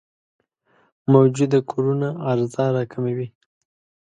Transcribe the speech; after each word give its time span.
موجوده 1.13 1.59
کورونو 1.71 2.09
عرضه 2.29 2.65
راکموي. 2.75 3.27